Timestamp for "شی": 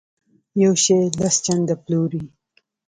0.83-0.97